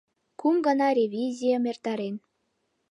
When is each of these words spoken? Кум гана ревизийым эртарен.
Кум 0.39 0.55
гана 0.65 0.87
ревизийым 0.97 1.63
эртарен. 1.71 2.15